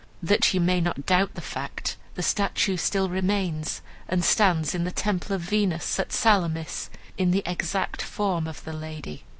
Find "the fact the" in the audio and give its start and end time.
1.35-2.23